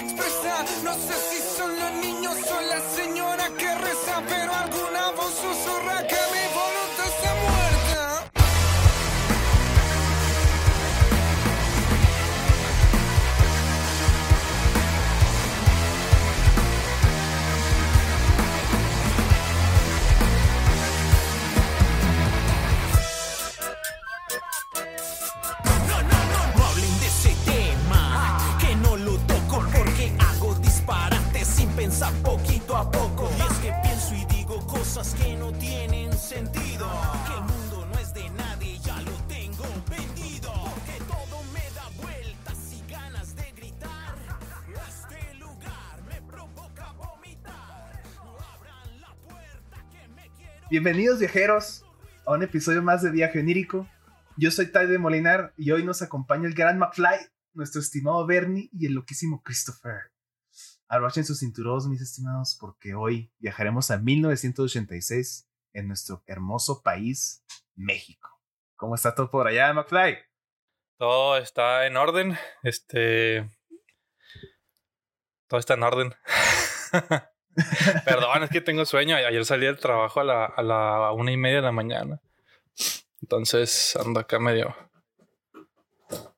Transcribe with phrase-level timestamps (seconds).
[0.00, 4.79] No sé si son los niños o la señora que reza, pero alguna
[35.52, 36.88] tienen sentido.
[38.82, 40.52] Ya lo tengo vendido.
[50.70, 51.84] Bienvenidos viajeros
[52.24, 53.88] a un episodio más de Viaje Onírico.
[54.36, 57.18] Yo soy Ty de Molinar y hoy nos acompaña el gran McFly,
[57.54, 60.12] nuestro estimado Bernie y el loquísimo Christopher.
[60.86, 68.28] Arrochen sus cinturones, mis estimados, porque hoy viajaremos a 1986 en nuestro hermoso país, México.
[68.76, 70.18] ¿Cómo está todo por allá, McFly?
[70.96, 72.38] Todo está en orden.
[72.62, 73.48] Este.
[75.48, 76.14] Todo está en orden.
[78.04, 79.16] Perdón, es que tengo sueño.
[79.16, 82.20] Ayer salí del trabajo a la, a la una y media de la mañana.
[83.22, 84.74] Entonces ando acá medio.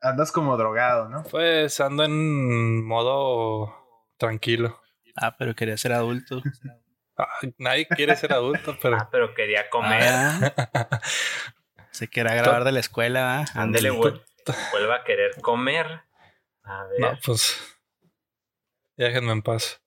[0.01, 1.23] Andas como drogado, ¿no?
[1.25, 3.73] Pues ando en modo
[4.17, 4.81] tranquilo.
[5.17, 6.43] Ah, pero quería ser adulto.
[7.59, 8.97] Nadie quiere ser adulto, pero.
[8.97, 10.03] Ah, pero quería comer.
[10.13, 11.01] Ah,
[11.91, 13.41] se quería grabar de la escuela.
[13.41, 13.45] ¿ah?
[13.55, 14.25] Ándele, vuel-
[14.71, 15.87] vuelva a querer comer.
[16.65, 17.01] A ver.
[17.01, 17.59] No, pues.
[18.97, 19.81] Déjenme en paz.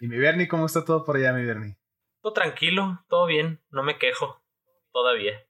[0.00, 1.76] Y mi Bernie, ¿cómo está todo por allá, mi Bernie?
[2.22, 4.40] Todo tranquilo, todo bien, no me quejo.
[4.92, 5.44] Todavía.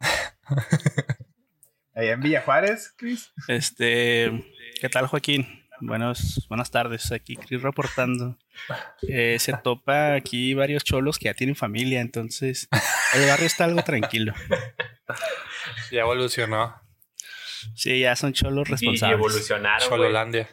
[1.98, 3.32] Allá en Villa Juárez, Chris.
[3.48, 4.30] Este,
[4.80, 5.64] ¿qué tal, Joaquín?
[5.80, 7.10] Buenos, buenas tardes.
[7.10, 8.38] Aquí Chris reportando.
[9.08, 12.68] Eh, se topa aquí varios cholos que ya tienen familia, entonces
[13.14, 14.32] el barrio está algo tranquilo.
[15.90, 16.80] Ya evolucionó.
[17.74, 19.18] Sí, ya son cholos Y, y responsables.
[19.18, 20.00] evolucionaron, güey.
[20.00, 20.48] Chololandia.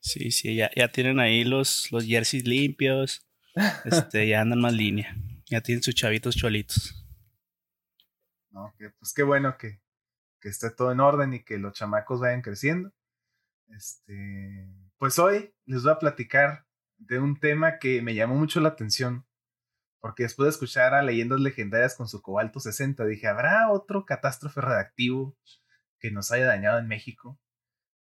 [0.00, 3.26] Sí, sí, ya, ya tienen ahí los, los jerseys limpios.
[3.86, 5.16] Este, ya andan más línea.
[5.46, 7.06] Ya tienen sus chavitos cholitos.
[8.50, 9.80] No, que, pues qué bueno que,
[10.42, 12.92] que esté todo en orden y que los chamacos vayan creciendo.
[13.68, 16.66] Este, pues hoy les voy a platicar
[16.98, 19.24] de un tema que me llamó mucho la atención.
[20.00, 24.60] Porque después de escuchar a leyendas legendarias con su cobalto 60, dije, ¿habrá otro catástrofe
[24.60, 25.36] redactivo
[26.00, 27.38] que nos haya dañado en México?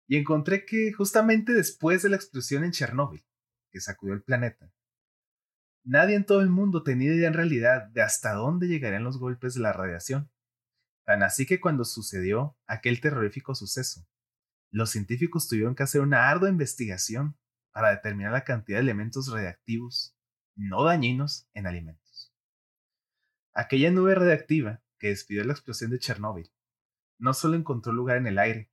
[0.08, 3.22] Y encontré que justamente después de la explosión en Chernóbil,
[3.70, 4.72] que sacudió el planeta,
[5.84, 9.52] nadie en todo el mundo tenía idea en realidad de hasta dónde llegarían los golpes
[9.52, 10.30] de la radiación.
[11.10, 14.06] Así que cuando sucedió aquel terrorífico suceso,
[14.70, 17.36] los científicos tuvieron que hacer una ardua investigación
[17.72, 20.16] para determinar la cantidad de elementos radiactivos
[20.54, 22.32] no dañinos en alimentos.
[23.52, 26.52] Aquella nube radiactiva que despidió la explosión de Chernóbil
[27.18, 28.70] no solo encontró lugar en el aire,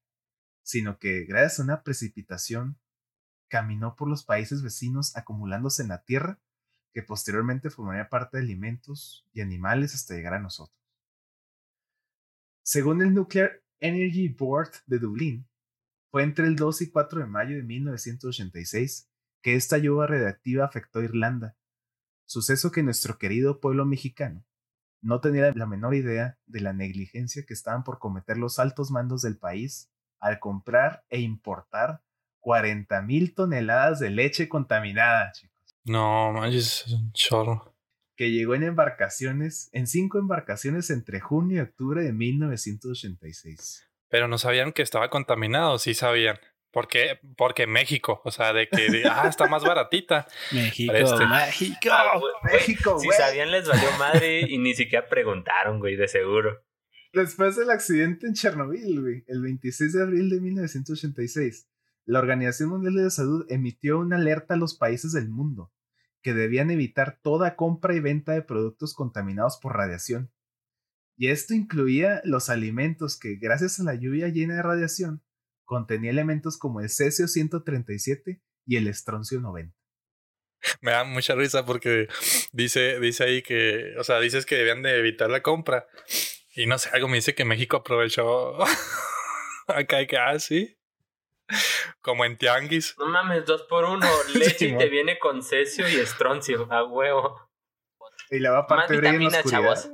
[0.64, 2.78] sino que gracias a una precipitación
[3.50, 6.40] caminó por los países vecinos acumulándose en la tierra
[6.94, 10.78] que posteriormente formaría parte de alimentos y animales hasta llegar a nosotros.
[12.70, 15.48] Según el Nuclear Energy Board de Dublín,
[16.12, 19.10] fue entre el 2 y 4 de mayo de 1986
[19.42, 21.56] que esta lluvia radiactiva afectó a Irlanda,
[22.26, 24.44] suceso que nuestro querido pueblo mexicano
[25.02, 29.22] no tenía la menor idea de la negligencia que estaban por cometer los altos mandos
[29.22, 29.90] del país
[30.20, 32.04] al comprar e importar
[32.42, 35.56] 40 mil toneladas de leche contaminada, chicos
[35.86, 37.77] No, manches, es un chorro.
[38.18, 43.88] Que llegó en embarcaciones, en cinco embarcaciones entre junio y octubre de 1986.
[44.10, 46.40] Pero no sabían que estaba contaminado, sí sabían.
[46.72, 47.20] ¿Por qué?
[47.38, 50.28] Porque México, o sea, de que, de, ah, está más baratita.
[50.52, 51.26] México, Este.
[51.26, 51.90] México.
[51.92, 53.18] Ah, güey, México, Si güey.
[53.18, 56.64] sabían, les valió madre y ni siquiera preguntaron, güey, de seguro.
[57.14, 61.68] Después del accidente en Chernobyl, güey, el 26 de abril de 1986,
[62.06, 65.72] la Organización Mundial de la Salud emitió una alerta a los países del mundo
[66.28, 70.30] que debían evitar toda compra y venta de productos contaminados por radiación.
[71.16, 75.24] Y esto incluía los alimentos que, gracias a la lluvia llena de radiación,
[75.64, 79.74] contenía elementos como el cesio 137 y el estroncio 90.
[80.82, 82.10] Me da mucha risa porque
[82.52, 85.88] dice, dice ahí que, o sea, dices que debían de evitar la compra.
[86.54, 88.62] Y no sé, algo me dice que México aprovechó
[89.68, 90.77] acá que, ah, sí.
[92.08, 92.96] Como en Tianguis.
[92.98, 94.08] No mames, dos por uno.
[94.34, 96.66] Leche y te viene con cesio y estroncio.
[96.72, 97.52] A huevo.
[98.32, 99.62] Y la va a Más partir vitaminas, oscuridad.
[99.62, 99.92] chavos.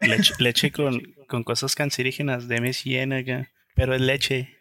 [0.00, 3.52] Leche, leche con, con cosas cancerígenas de M100 acá.
[3.76, 4.58] Pero es leche,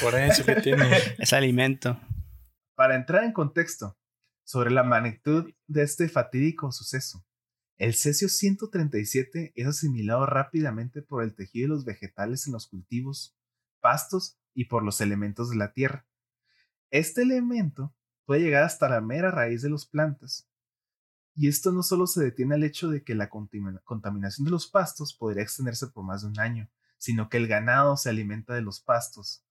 [0.00, 0.88] Por eso que tiene.
[1.18, 2.00] es alimento.
[2.74, 3.98] Para entrar en contexto
[4.42, 7.26] sobre la magnitud de este fatídico suceso,
[7.76, 13.36] el cesio 137 es asimilado rápidamente por el tejido de los vegetales en los cultivos,
[13.82, 16.04] pastos y por los elementos de la tierra.
[16.90, 17.94] Este elemento
[18.24, 20.48] puede llegar hasta la mera raíz de las plantas.
[21.34, 24.66] Y esto no solo se detiene al hecho de que la contamina- contaminación de los
[24.66, 28.62] pastos podría extenderse por más de un año, sino que el ganado se alimenta de
[28.62, 29.44] los pastos.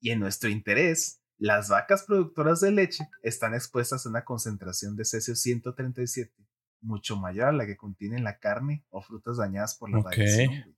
[0.00, 5.04] Y en nuestro interés, las vacas productoras de leche están expuestas a una concentración de
[5.06, 6.34] cesio 137
[6.80, 10.10] mucho mayor a la que contiene la carne o frutas dañadas por la Ok.
[10.10, 10.76] radiación.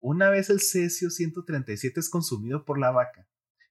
[0.00, 3.28] Una vez el cesio 137 es consumido por la vaca,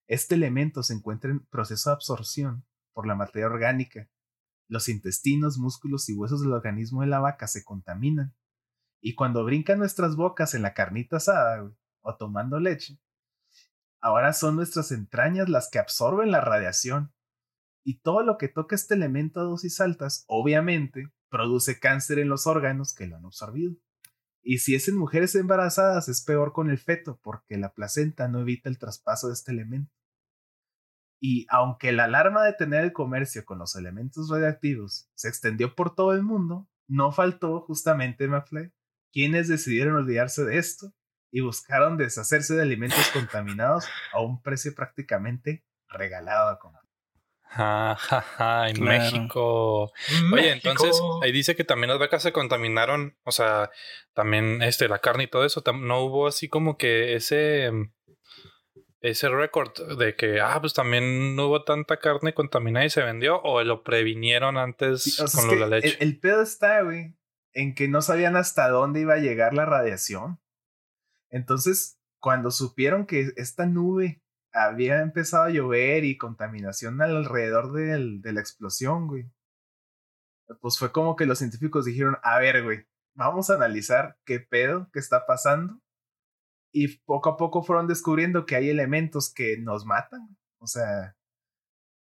[0.08, 4.10] este elemento se encuentra en proceso de absorción por la materia orgánica.
[4.70, 8.34] Los intestinos, músculos y huesos del organismo de la vaca se contaminan.
[9.02, 11.70] Y cuando brincan nuestras bocas en la carnita asada
[12.02, 13.00] o tomando leche,
[14.00, 17.14] ahora son nuestras entrañas las que absorben la radiación.
[17.84, 22.48] Y todo lo que toca este elemento a dosis altas, obviamente, produce cáncer en los
[22.48, 23.76] órganos que lo han absorbido.
[24.50, 28.40] Y si es en mujeres embarazadas, es peor con el feto, porque la placenta no
[28.40, 29.94] evita el traspaso de este elemento.
[31.20, 35.96] Y aunque la alarma de tener el comercio con los elementos radiactivos se extendió por
[35.96, 38.72] todo el mundo, no faltó justamente McFly
[39.12, 40.94] quienes decidieron olvidarse de esto
[41.30, 46.87] y buscaron deshacerse de alimentos contaminados a un precio prácticamente regalado a comer.
[47.58, 49.02] Ja, ja, en Claro.
[49.02, 49.92] México.
[50.32, 53.72] Oye, entonces ahí dice que también las vacas se contaminaron, o sea,
[54.14, 57.92] también este la carne y todo eso, no hubo así como que ese mm,
[59.02, 63.42] ese récord de que ah, pues también no hubo tanta carne contaminada y se vendió
[63.42, 65.98] o lo previnieron antes Sí, o sea, con lo de la leche.
[66.00, 67.16] El, el pedo está, güey,
[67.54, 70.40] en que no sabían hasta dónde iba a llegar la radiación.
[71.30, 74.22] Entonces, cuando supieron que esta nube
[74.66, 79.30] había empezado a llover y contaminación alrededor del- de la explosión, güey,
[80.62, 84.90] pues fue como que los científicos dijeron, a ver, güey, vamos a analizar qué pedo,
[84.94, 85.80] qué está pasando.
[86.74, 90.38] Y poco a poco fueron descubriendo que hay elementos que nos matan.
[90.60, 91.16] O sea,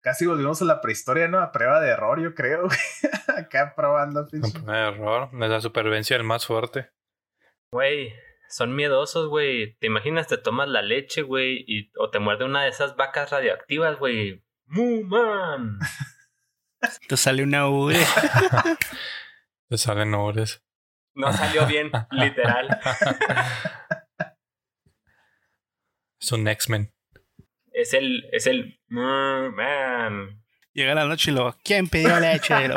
[0.03, 1.39] casi volvimos a la prehistoria, ¿no?
[1.39, 2.67] A prueba de error, yo creo.
[3.37, 4.27] Acá probando.
[4.27, 4.59] pinche.
[4.59, 6.89] Un error, de la supervivencia del más fuerte.
[7.71, 8.13] Güey,
[8.49, 9.75] son miedosos, güey.
[9.77, 10.27] ¿Te imaginas?
[10.27, 14.43] Te tomas la leche, güey, y, o te muerde una de esas vacas radioactivas, güey.
[14.65, 15.79] ¡Mu, man!
[17.07, 17.99] Te sale una ubre.
[19.69, 20.63] Le salen ores.
[21.13, 22.79] No salió bien, literal.
[26.19, 26.93] Es un X-Men.
[27.71, 30.41] Es el, es el, "Mu, man.
[30.73, 32.69] Llega la noche y lo, ¿quién pidió leche?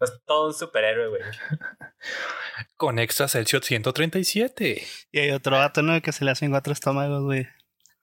[0.00, 1.22] Es todo un superhéroe, güey.
[2.76, 4.82] Con extra Celsius 137.
[5.12, 6.00] y hay otro vato, ¿no?
[6.00, 7.46] Que se le hacen cuatro estómagos, güey.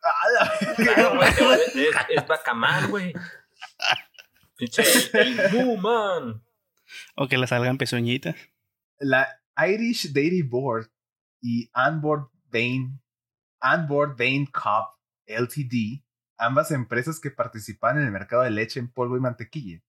[0.03, 1.29] ¡Ah, Claro, güey!
[1.29, 3.13] es, es, Bacamar, güey.
[4.55, 4.83] Pinche,
[5.13, 6.44] el, el Mu, man.
[7.15, 8.36] O que le salgan pezuñitas.
[9.00, 10.89] La Irish Dairy Board
[11.41, 13.01] y Onboard Vein,
[13.62, 14.95] Onboard Vein Cup
[15.27, 16.03] Ltd,
[16.38, 19.81] ambas empresas que participan en el mercado de leche en polvo y mantequilla,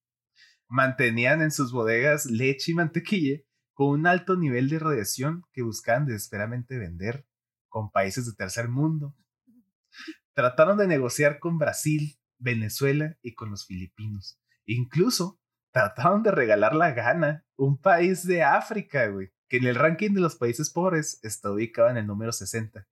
[0.68, 3.40] mantenían en sus bodegas leche y mantequilla
[3.72, 7.26] con un alto nivel de radiación que buscaban desesperadamente vender
[7.68, 9.16] con países de tercer mundo.
[10.34, 14.40] Trataron de negociar con Brasil, Venezuela y con los filipinos.
[14.66, 15.40] Incluso
[15.72, 20.20] trataron de regalar la gana, un país de África, güey, que en el ranking de
[20.20, 22.86] los países pobres está ubicado en el número 60.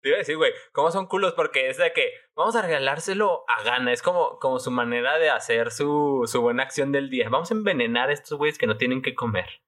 [0.00, 1.34] Te iba a decir, güey, ¿cómo son culos?
[1.34, 3.92] Porque es de que vamos a regalárselo a gana.
[3.92, 7.28] Es como, como su manera de hacer su, su buena acción del día.
[7.28, 9.62] Vamos a envenenar a estos güeyes que no tienen que comer.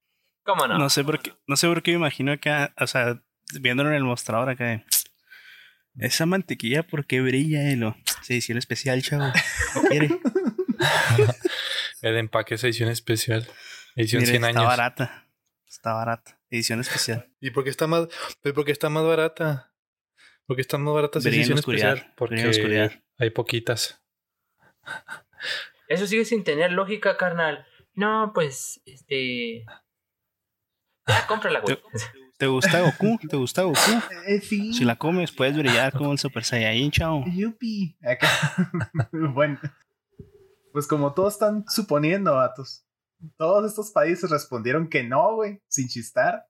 [0.45, 0.79] ¿Cómo no?
[0.79, 3.21] No sé por qué, no sé por qué me imagino acá, o sea,
[3.61, 4.65] viéndolo en el mostrador acá.
[4.65, 4.85] de,
[5.99, 7.71] Esa mantequilla, ¿por qué brilla?
[7.71, 9.33] Y lo, se edición especial, chavo.
[9.75, 10.09] ¿Qué quiere?
[12.03, 13.47] El empaque es edición especial.
[13.97, 14.65] Edición Mire, 100 está años.
[14.65, 15.27] barata.
[15.67, 16.41] Está barata.
[16.49, 17.29] Edición especial.
[17.41, 18.09] ¿Y por qué está más,
[18.43, 19.70] por qué está más barata?
[20.51, 22.13] Porque está más barata si es Brilla en edición especial.
[22.17, 24.03] Porque hay poquitas.
[25.87, 27.65] Eso sigue sin tener lógica, carnal.
[27.95, 29.65] No, pues, este.
[31.07, 31.79] Ya, cómprala, güey.
[32.37, 33.17] ¿Te gusta Goku?
[33.29, 33.79] ¿Te gusta Goku?
[34.27, 34.75] Eh, sí.
[34.75, 37.25] Si la comes, puedes brillar como el Super Saiyajin, chavo.
[37.33, 37.97] Yupi.
[38.03, 38.29] Acá.
[39.13, 39.61] bueno.
[40.73, 42.85] Pues como todos están suponiendo, vatos.
[43.37, 46.50] Todos estos países respondieron que no, güey, sin chistar.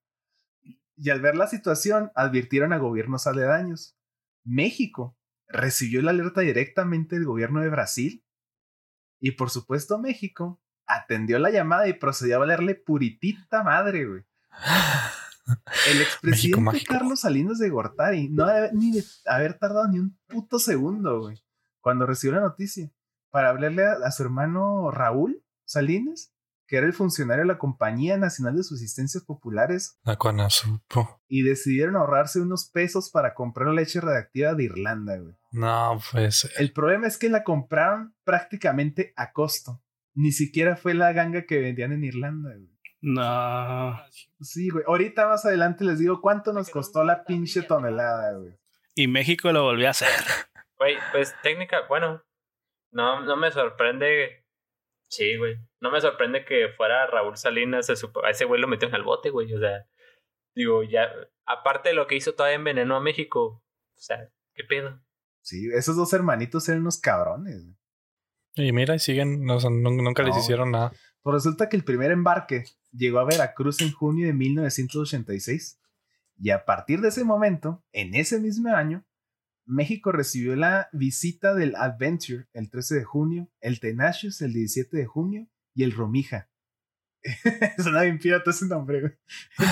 [1.03, 3.97] Y al ver la situación, advirtieron a gobiernos aledaños.
[4.45, 5.17] México
[5.49, 8.23] recibió la alerta directamente del gobierno de Brasil.
[9.19, 14.25] Y por supuesto, México atendió la llamada y procedió a valerle puritita madre, güey.
[15.91, 16.85] El expresidente.
[16.85, 21.43] Carlos Salinas de Gortari no debe ni de haber tardado ni un puto segundo, güey,
[21.81, 22.93] cuando recibió la noticia,
[23.31, 26.35] para hablarle a, a su hermano Raúl Salinas,
[26.71, 31.21] que era el funcionario de la Compañía Nacional de Subsistencias Populares, La Conasupo.
[31.27, 35.35] y decidieron ahorrarse unos pesos para comprar leche radiactiva de Irlanda, güey.
[35.51, 36.49] No, pues.
[36.59, 39.83] El problema es que la compraron prácticamente a costo.
[40.15, 42.71] Ni siquiera fue la ganga que vendían en Irlanda, güey.
[43.01, 44.01] No.
[44.41, 44.85] Sí, güey.
[44.87, 48.57] Ahorita más adelante les digo cuánto nos costó la pinche tonelada, güey.
[48.95, 50.09] Y México lo volvió a hacer.
[50.79, 52.23] Güey, pues técnica, bueno,
[52.93, 54.45] no, no me sorprende.
[55.11, 55.57] Sí, güey.
[55.81, 59.53] No me sorprende que fuera Raúl Salinas, a ese güey lo metieron al bote, güey.
[59.53, 59.85] O sea,
[60.55, 61.11] digo, ya,
[61.47, 63.63] aparte de lo que hizo, todavía envenenó a México.
[63.97, 65.01] O sea, ¿qué pedo?
[65.43, 67.57] Sí, esos dos hermanitos eran unos cabrones.
[68.57, 68.69] güey.
[68.69, 70.41] Y mira, y siguen, no, nunca les No.
[70.41, 70.93] hicieron nada.
[71.23, 75.81] Pues resulta que el primer embarque llegó a Veracruz en junio de 1986.
[76.39, 79.05] Y a partir de ese momento, en ese mismo año,
[79.71, 85.07] México recibió la visita del Adventure el 13 de junio, el Tenacious el 17 de
[85.07, 86.51] junio y el Romija.
[87.79, 89.13] Suena bien pirata ese nombre, güey.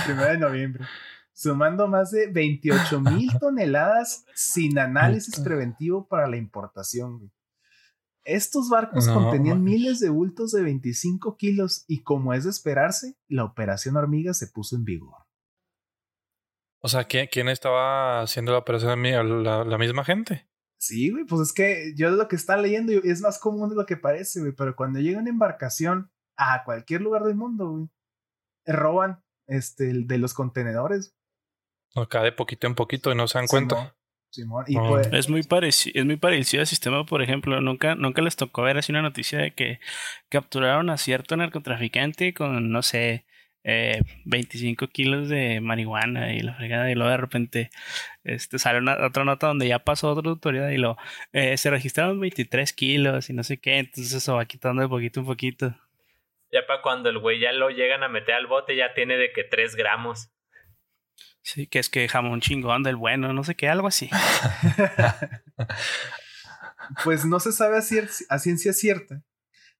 [0.07, 0.85] El 1 de noviembre.
[1.33, 7.33] Sumando más de 28 mil toneladas sin análisis preventivo para la importación, güey.
[8.25, 13.17] Estos barcos No, contenían miles de bultos de 25 kilos y como es de esperarse,
[13.27, 15.28] la operación hormiga se puso en vigor.
[16.81, 19.11] O sea, ¿quién, quién estaba haciendo la operación de mí?
[19.43, 20.49] ¿La, la misma gente?
[20.79, 23.75] Sí, güey, pues es que yo lo que está leyendo y es más común de
[23.75, 27.89] lo que parece, güey, pero cuando llega una embarcación a cualquier lugar del mundo, güey,
[28.65, 31.17] roban este el de los contenedores.
[31.97, 33.97] Acá de poquito en poquito y no se dan cuenta.
[34.31, 34.89] Simón, y Oh.
[34.91, 38.63] pues, Es muy parecido, es muy parecido al sistema, por ejemplo, nunca, nunca les tocó
[38.63, 39.81] ver así una noticia de que
[40.29, 43.25] capturaron a cierto narcotraficante con, no sé,
[43.65, 47.71] eh, 25 kilos de marihuana y la fregada, y luego de repente
[48.25, 50.97] este, sale una, otra nota donde ya pasó otra autoridad y lo
[51.33, 55.21] eh, se registraron 23 kilos y no sé qué, entonces eso va quitando de poquito
[55.21, 55.75] en poquito.
[56.51, 59.33] Ya para cuando el güey ya lo llegan a meter al bote, ya tiene de
[59.33, 60.31] que 3 gramos.
[61.43, 64.09] Sí, que es que jamón chingón del bueno, no sé qué, algo así.
[67.05, 69.23] pues no se sabe a, cier- a ciencia cierta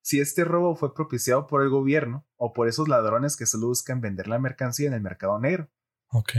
[0.03, 4.01] si este robo fue propiciado por el gobierno o por esos ladrones que solo buscan
[4.01, 5.71] vender la mercancía en el mercado negro.
[6.11, 6.33] Ok.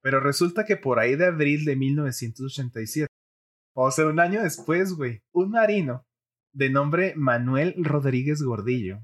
[0.00, 3.06] Pero resulta que por ahí de abril de 1987,
[3.74, 6.04] o sea, un año después, güey, un marino
[6.52, 9.00] de nombre Manuel Rodríguez Gordillo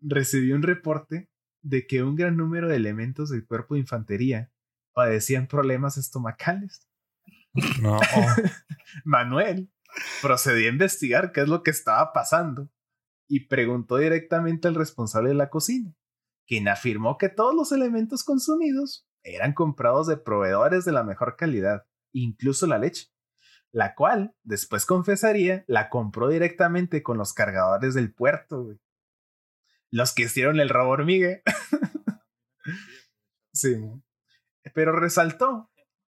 [0.00, 1.28] recibió un reporte
[1.62, 4.50] de que un gran número de elementos del cuerpo de infantería
[4.94, 6.88] padecían problemas estomacales.
[7.80, 7.98] No.
[9.04, 9.70] Manuel
[10.20, 12.70] procedió a investigar qué es lo que estaba pasando
[13.28, 15.94] y preguntó directamente al responsable de la cocina,
[16.46, 21.86] quien afirmó que todos los elementos consumidos eran comprados de proveedores de la mejor calidad,
[22.12, 23.12] incluso la leche,
[23.70, 28.76] la cual, después confesaría, la compró directamente con los cargadores del puerto.
[29.90, 31.40] Los que hicieron el robo hormiga.
[33.52, 33.76] sí.
[34.74, 35.70] Pero resaltó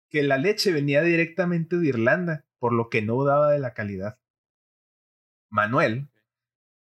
[0.09, 4.19] que la leche venía directamente de Irlanda, por lo que no dudaba de la calidad.
[5.49, 6.09] Manuel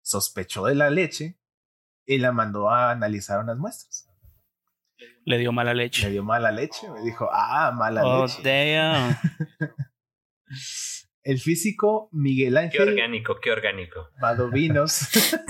[0.02, 1.38] sospechó de la leche
[2.04, 4.06] y la mandó a analizar unas muestras.
[5.24, 6.10] Le dio mala Le leche.
[6.10, 8.42] dio mala leche, me dijo, ah, mala Oh, leche.
[8.42, 9.16] damn.
[11.22, 14.08] El físico Miguel Qué Ángel orgánico, qué orgánico.
[14.20, 15.08] Badovinos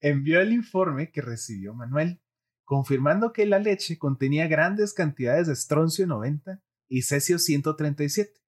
[0.00, 2.20] envió el informe que recibió Manuel,
[2.64, 8.40] confirmando que la leche contenía grandes cantidades de estroncio 90 y cesio 137,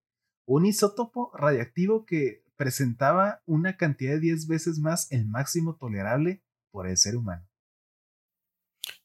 [0.47, 6.89] un isótopo radiactivo que presentaba una cantidad de 10 veces más el máximo tolerable por
[6.89, 7.47] el ser humano.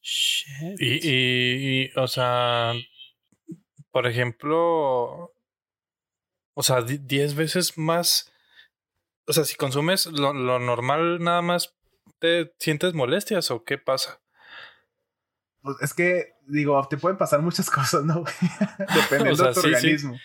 [0.00, 0.80] Shit.
[0.80, 2.72] Y, y, y, o sea,
[3.90, 5.32] por ejemplo,
[6.54, 8.32] o sea, di- 10 veces más.
[9.26, 11.76] O sea, si consumes lo, lo normal, nada más
[12.18, 14.20] te sientes molestias o qué pasa.
[15.62, 18.24] Pues es que, digo, te pueden pasar muchas cosas, ¿no?
[18.94, 19.74] Dependiendo O sea, de tu sí, sí.
[19.74, 20.18] organismo.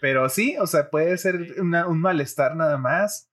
[0.00, 3.28] Pero sí, o sea, puede ser una- un malestar nada más.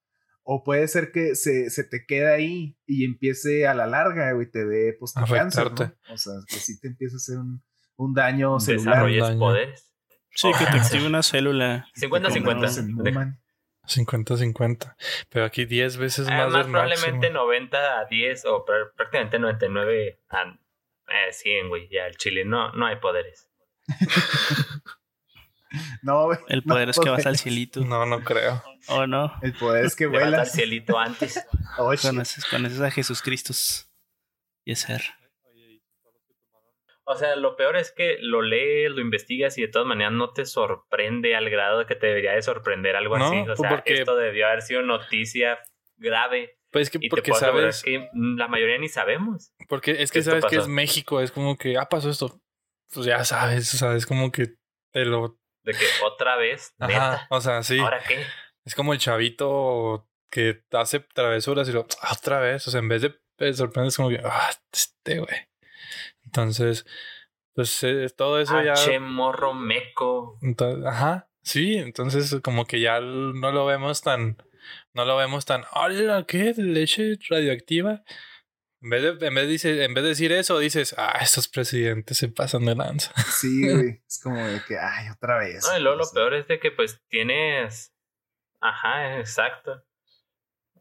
[0.52, 4.50] O puede ser que se, se te quede ahí y empiece a la larga, güey,
[4.50, 5.94] te dé pues, tu cáncer, ¿no?
[6.12, 7.62] O sea, que sí te empiece a hacer un,
[7.98, 8.96] un daño celular.
[8.96, 9.40] Desarrolles daño.
[9.40, 9.92] poderes.
[10.32, 11.86] Sí, que te active una célula.
[11.96, 12.68] 50-50.
[12.68, 13.40] Se enhuman.
[13.88, 14.96] 50-50.
[15.30, 17.44] Pero aquí 10 veces Ah, más más del probablemente máximo.
[17.46, 20.60] 90 a 10 o pr- prácticamente 99 a
[21.12, 21.88] eh, 100, güey.
[21.90, 23.50] Ya el chile no, no hay poderes.
[26.02, 26.40] No, güey.
[26.48, 27.82] El no poder es que vas al cielito.
[27.82, 28.64] No, no creo.
[28.88, 29.32] ¿O no?
[29.44, 30.52] El poder es que Le vas al vuelas.
[30.52, 31.46] cielito antes.
[31.78, 31.94] Oh.
[32.02, 33.54] Conoces, conoces a Jesús Cristo.
[34.66, 35.02] Y es ser.
[37.04, 40.34] O sea, lo peor es que lo lees, lo investigas y de todas maneras no
[40.34, 43.40] te sorprende al grado de que te debería de sorprender algo No, así.
[43.42, 45.60] O pues sea, porque- esto debió haber sido noticia
[45.98, 46.59] grave.
[46.72, 49.52] Pues es que Y porque sabes, que la mayoría ni sabemos.
[49.68, 52.40] porque es que sabes que es México, es como que, ah, pasó esto.
[52.94, 54.56] Pues ya sabes, o sea, es como que
[54.92, 55.38] te lo...
[55.64, 57.28] De que otra vez, Ajá, neta.
[57.30, 57.78] o sea, sí.
[57.80, 58.24] ¿Ahora qué?
[58.66, 62.88] Es como el chavito que hace travesuras y lo, "Ah, otra vez, o sea, en
[62.88, 65.48] vez de te sorprendes como que, ah, este güey.
[66.26, 66.86] Entonces,
[67.56, 68.74] pues eh, todo eso ya...
[68.74, 70.38] H morro meco.
[70.42, 74.38] Entonces, ajá, sí, entonces como que ya no lo vemos tan,
[74.94, 76.54] no lo vemos tan, hola, ¿qué?
[76.58, 78.04] ¿Leche radioactiva?
[78.82, 81.48] En vez de, en vez de, dice- en vez de decir eso, dices, ah, estos
[81.50, 83.12] presidentes se pasan de lanza.
[83.42, 84.02] Sí, güey.
[84.08, 85.66] Es como de que, ay, otra vez.
[85.70, 87.94] No, y luego lo peor es de que pues tienes...
[88.62, 89.84] Ajá, exacto.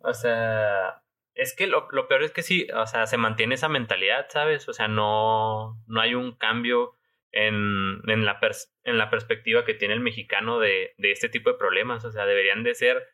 [0.00, 1.02] O sea,
[1.34, 4.68] es que lo, lo peor es que sí, o sea, se mantiene esa mentalidad, ¿sabes?
[4.68, 6.94] O sea, no, no hay un cambio
[7.32, 11.50] en, en, la, pers- en la perspectiva que tiene el mexicano de, de este tipo
[11.50, 12.04] de problemas.
[12.04, 13.06] O sea, deberían de ser,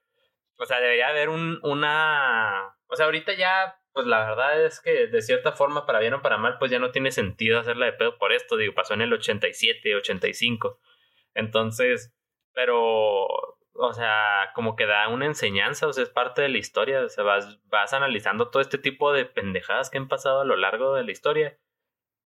[0.56, 2.76] o sea, debería haber un, una...
[2.86, 6.22] O sea, ahorita ya, pues la verdad es que de cierta forma, para bien o
[6.22, 8.56] para mal, pues ya no tiene sentido hacerla de pedo por esto.
[8.56, 10.78] Digo, pasó en el 87, 85.
[11.34, 12.14] Entonces,
[12.52, 17.00] pero, o sea, como que da una enseñanza, o sea, es parte de la historia,
[17.02, 20.56] o sea, vas, vas analizando todo este tipo de pendejadas que han pasado a lo
[20.56, 21.58] largo de la historia.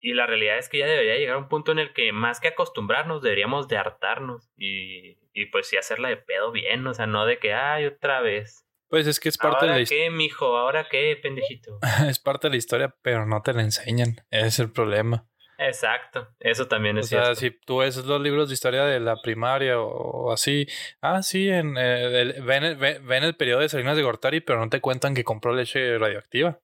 [0.07, 2.39] Y la realidad es que ya debería llegar a un punto en el que más
[2.39, 7.07] que acostumbrarnos, deberíamos de hartarnos y, y pues sí hacerla de pedo bien, o sea,
[7.07, 8.67] no de que, ay, otra vez.
[8.89, 10.05] Pues es que es parte de ¿Ahora la historia.
[10.05, 10.59] qué, mijo?
[10.59, 11.79] ¿Ahora qué, pendejito?
[12.07, 14.17] Es parte de la historia, pero no te la enseñan.
[14.31, 15.27] Ese es el problema.
[15.57, 17.41] Exacto, eso también O es sea, cierto.
[17.41, 20.67] si tú ves los libros de historia de la primaria o, o así,
[21.01, 24.41] ah, sí, en, eh, el- ven, el, ven, ven el periodo de Salinas de Gortari,
[24.41, 26.61] pero no te cuentan que compró leche radioactiva.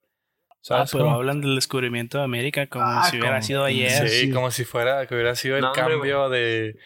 [0.60, 1.16] Ah, ¿Sabes pero cómo?
[1.16, 4.08] hablan del descubrimiento de América como Ah, si hubiera como- sido ayer.
[4.08, 4.30] Sí, Sí.
[4.32, 6.76] como si fuera, que hubiera sido el No, hombre, cambio de,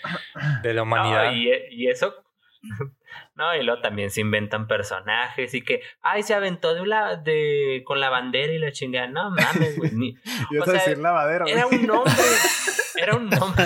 [0.62, 1.24] de la humanidad.
[1.32, 2.14] No, y, y eso.
[3.36, 7.82] No, y luego también se inventan personajes y que, ay, se aventó de la, de,
[7.84, 9.08] con la bandera y la chingada.
[9.08, 9.90] No mames, güey.
[9.92, 10.14] ni-
[10.52, 12.12] Yo o sea, decir lavadero, Era un hombre.
[12.96, 13.64] Era un hombre.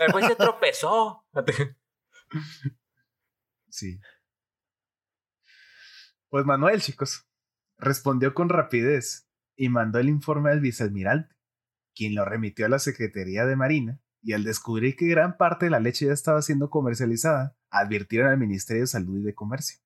[0.00, 1.24] El güey se tropezó.
[3.70, 3.98] Sí.
[6.28, 7.26] Pues Manuel, chicos,
[7.78, 11.34] respondió con rapidez y mandó el informe al vicealmirante,
[11.94, 15.70] quien lo remitió a la Secretaría de Marina, y al descubrir que gran parte de
[15.70, 19.80] la leche ya estaba siendo comercializada, advirtieron al Ministerio de Salud y de Comercio.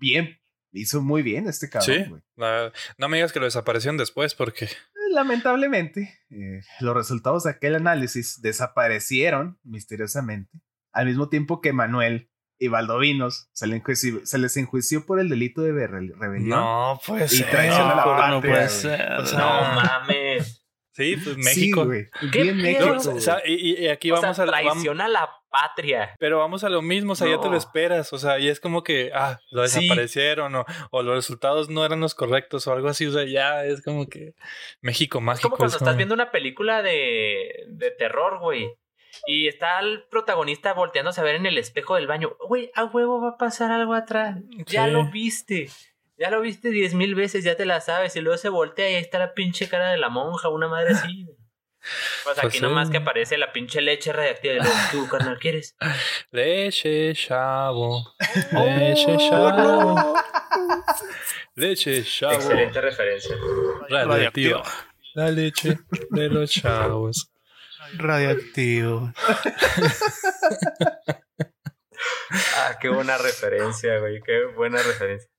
[0.00, 0.38] Bien,
[0.72, 2.04] hizo muy bien este cabrón, Sí.
[2.10, 2.22] güey.
[2.36, 4.68] La- no me digas que lo desaparecieron después porque...
[5.12, 10.60] Lamentablemente, eh, los resultados de aquel análisis desaparecieron misteriosamente,
[10.92, 12.30] al mismo tiempo que Manuel
[12.64, 16.48] y Valdovinos se, le enjuició- se les enjuició por el delito de re- rebelión.
[16.48, 17.32] No, pues...
[17.38, 18.68] Y traición a la No, patria, no puede güey.
[18.68, 19.12] ser.
[19.18, 20.58] O sea, No mames.
[20.94, 21.86] Sí, pues Sí, México.
[21.86, 22.08] güey.
[22.30, 22.56] ¿Qué Bien?
[22.58, 22.84] México.
[22.84, 23.20] No, o güey.
[23.20, 24.44] sea, y, aquí O sea, vamos a...
[24.44, 26.14] vamos- traición a la patria.
[26.18, 27.56] pero vamos a lo mismo, o sea, ya te lo No.
[27.58, 29.80] esperas, o sea, y es como que, ah, lo Sí.
[29.80, 33.64] desaparecieron o, o los resultados no eran los correctos o algo así, o sea, ya
[33.64, 34.34] es como que
[34.80, 35.48] México Es mágico.
[35.50, 38.66] como cuando es estás viendo una película de, de terror, güey.
[39.26, 42.36] Y está el protagonista volteándose a ver en el espejo del baño.
[42.48, 44.38] Güey, a huevo va a pasar algo atrás.
[44.66, 45.68] Ya lo viste.
[46.18, 48.14] Ya lo viste diez mil veces, ya te la sabes.
[48.16, 50.92] Y luego se voltea y ahí está la pinche cara de la monja, una madre
[50.94, 51.26] así.
[52.22, 52.60] Pues aquí Pues sí.
[52.60, 54.54] nomás que aparece la pinche leche radiactiva.
[54.54, 55.74] Y luego, tú, carnal, ¿quieres?
[56.30, 58.14] Leche chavo,
[58.52, 60.14] leche chavo,
[61.56, 63.34] leche chavo, Excelente referencia.
[63.90, 64.62] radioactiva,
[65.14, 65.78] la leche
[66.10, 67.31] de los chavos.
[67.98, 69.12] Radioactivo.
[72.56, 74.20] Ah, qué buena referencia, güey.
[74.22, 75.30] Qué buena referencia.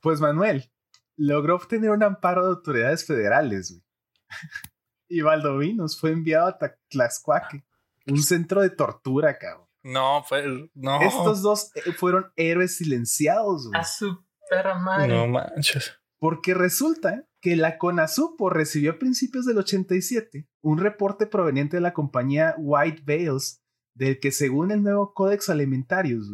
[0.00, 0.70] Pues Manuel
[1.16, 3.82] logró obtener un amparo de autoridades federales, güey.
[5.08, 6.58] Y Valdovinos fue enviado a
[6.88, 7.64] Tlaxcuaque,
[8.08, 9.68] un centro de tortura, cabrón.
[9.84, 13.80] No, pues, no, Estos dos eh, fueron héroes silenciados, güey.
[13.80, 15.06] A su perra madre.
[15.06, 15.96] no manches.
[16.26, 21.92] Porque resulta que la CONASUPO recibió a principios del 87 un reporte proveniente de la
[21.92, 23.62] compañía White Bales,
[23.94, 26.32] del que según el nuevo Códex Alimentarius,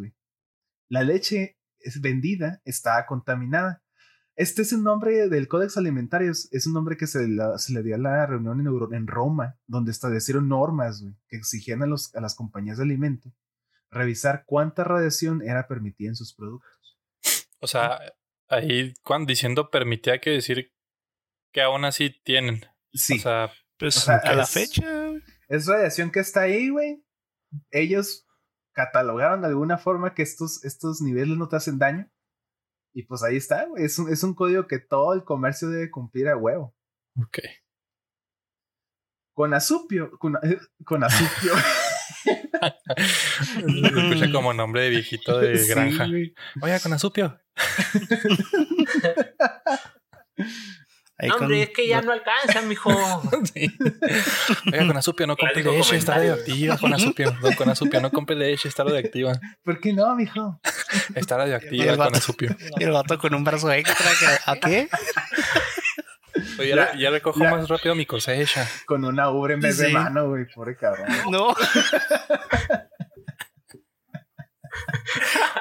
[0.89, 1.59] la leche
[2.01, 3.83] vendida estaba contaminada.
[4.35, 7.99] Este es el nombre del Códex Alimentarius, es un nombre que se, le dio a
[7.99, 13.31] la reunión en, Roma, donde establecieron normas que exigían a, a las compañías de alimento
[13.91, 16.97] revisar cuánta radiación era permitida en sus productos.
[17.59, 17.99] O sea,
[18.53, 20.73] ahí cuando diciendo permitía que decir
[21.51, 22.65] que aún así tienen.
[22.93, 24.83] Sí, O sea, Pues O sea, a la fecha.
[25.47, 27.03] es radiación que está ahí, güey,
[27.71, 28.25] ellos
[28.73, 32.09] catalogaron de alguna forma que estos, estos niveles no te hacen daño.
[32.93, 33.83] Y pues ahí está, güey.
[33.85, 36.75] Es un, es un código que todo el comercio debe cumplir a huevo.
[37.19, 37.39] Ok.
[39.33, 40.35] Con azupio, con,
[40.85, 41.53] con azupio.
[42.97, 46.07] Se escucha como nombre de viejito de Sí, granja.
[46.07, 46.33] güey.
[46.61, 47.39] Oiga, con azupio.
[51.21, 52.89] No, con- hombre, es que ya no alcanza, mijo.
[53.53, 53.71] Sí.
[54.71, 56.77] Oiga, con azupio no compre leche, está radioactiva.
[56.77, 59.33] Con azupio, no, con azupio no compre leche, está radioactiva.
[59.63, 60.59] ¿Por qué no, mijo?
[61.15, 62.55] Está radioactiva con azupio.
[62.79, 64.09] Y el vato con un brazo extra.
[64.19, 64.89] que- ¿A qué?
[66.59, 67.51] Oye, ya, Ya, ya recojo ya.
[67.51, 68.67] más rápido mi cosecha.
[68.85, 70.45] Con una ubre en vez de mano, güey.
[70.53, 71.07] Pobre cabrón.
[71.29, 71.53] No.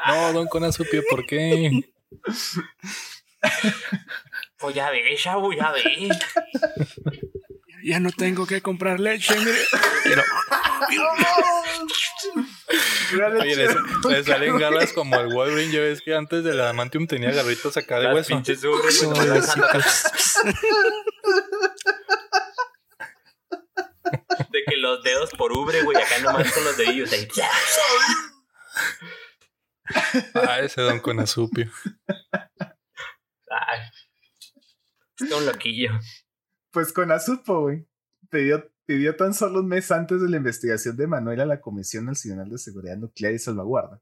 [0.09, 1.71] No, don con azupio, ¿por qué?
[4.59, 6.09] Pues ya ve, chavo, ya ve.
[7.85, 9.59] Ya no tengo que comprar leche, mire.
[10.05, 10.23] Pero,
[13.41, 13.69] Oye, le,
[14.09, 15.73] le salen garras como el Wolverine.
[15.73, 18.29] Yo ves que antes del adamantium tenía garritos acá de Las hueso.
[18.35, 19.15] pinches güey, No.
[24.51, 27.29] De que los dedos por ubre, güey, acá nomás con los dedillos ahí.
[30.35, 31.71] Ah, ese don con azupio.
[33.51, 33.81] Ay.
[35.19, 35.91] Es un loquillo.
[36.73, 37.87] Pues con Azupo, güey.
[38.31, 42.07] Pidió, pidió tan solo un mes antes de la investigación de Manuel a la Comisión
[42.07, 44.01] Nacional de Seguridad Nuclear y Salvaguarda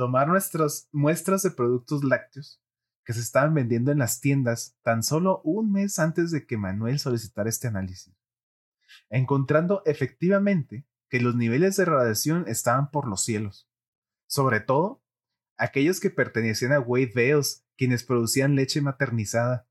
[0.00, 2.58] tomar nuestras muestras de productos lácteos
[3.04, 6.98] que se estaban vendiendo en las tiendas tan solo un mes antes de que Manuel
[6.98, 8.14] solicitara este análisis,
[9.10, 13.68] encontrando efectivamente que los niveles de radiación estaban por los cielos,
[14.26, 15.02] sobre todo
[15.58, 19.68] aquellos que pertenecían a Wade Bales, quienes producían leche maternizada.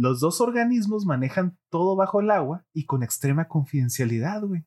[0.00, 4.64] Los dos organismos manejan todo bajo el agua y con extrema confidencialidad, güey.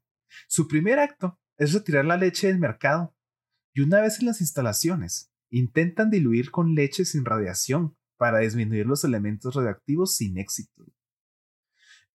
[0.49, 3.15] Su primer acto es retirar la leche del mercado
[3.73, 9.05] y una vez en las instalaciones, intentan diluir con leche sin radiación para disminuir los
[9.05, 10.83] elementos radioactivos sin éxito.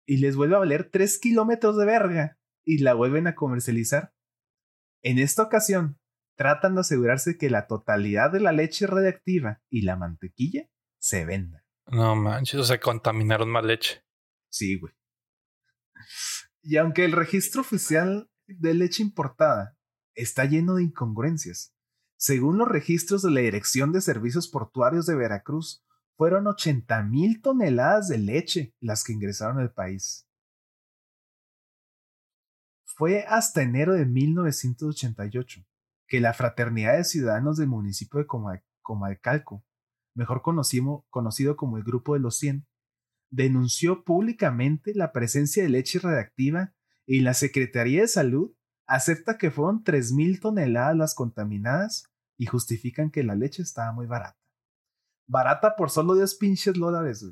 [0.04, 4.12] Y les vuelve a valer 3 kilómetros de verga y la vuelven a comercializar.
[5.02, 5.98] En esta ocasión,
[6.36, 11.65] tratan de asegurarse que la totalidad de la leche radiactiva y la mantequilla se venda.
[11.88, 14.02] No manches, o sea, contaminaron más leche.
[14.48, 14.92] Sí, güey.
[16.62, 19.76] Y aunque el registro oficial de leche importada
[20.14, 21.74] está lleno de incongruencias,
[22.16, 25.84] según los registros de la Dirección de Servicios Portuarios de Veracruz,
[26.16, 30.26] fueron 80 mil toneladas de leche las que ingresaron al país.
[32.84, 35.60] Fue hasta enero de 1988
[36.08, 39.64] que la Fraternidad de Ciudadanos del municipio de Coma- Comalcalco,
[40.16, 42.66] mejor conocido, como el Grupo de los 100,
[43.30, 46.74] denunció públicamente la presencia de leche radiactiva
[47.06, 48.52] y la Secretaría de Salud
[48.86, 54.38] acepta que fueron 3.000 toneladas las contaminadas y justifican que la leche estaba muy barata.
[55.28, 57.24] Barata por solo 10 pinches dólares.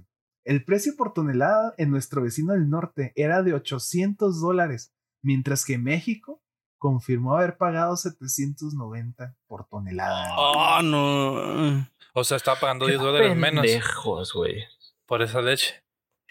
[0.44, 4.92] El precio por tonelada en nuestro vecino del norte era de 800 dólares,
[5.22, 6.42] mientras que México
[6.84, 10.36] confirmó haber pagado 790 por tonelada.
[10.36, 11.88] Oh, no.
[12.12, 14.66] O sea, estaba pagando 10 dólares menos Pendejos, güey.
[15.06, 15.82] por esa leche.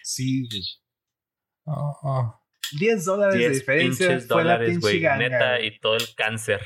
[0.03, 0.61] Sí, güey.
[1.65, 2.41] Oh, oh.
[2.77, 4.99] 10 dólares de 10 diferencia fue la dólares, pinche güey.
[4.99, 6.61] ganga, Neta, y todo el cáncer.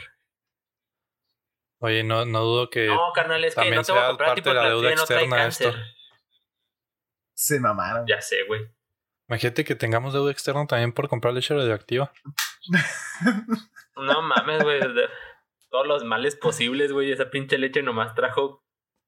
[1.80, 4.28] Oye, no, no dudo que No, carnal, es que también no te voy a comprar
[4.28, 5.74] parte tipo de la la deuda externa esto.
[7.34, 8.06] Se mamaron.
[8.06, 8.70] Ya sé, güey.
[9.30, 12.12] Imagínate que tengamos deuda externa también por comprar leche radioactiva.
[14.00, 14.80] No mames, güey.
[15.70, 17.12] Todos los males posibles, güey.
[17.12, 18.64] Esa pinche leche nomás trajo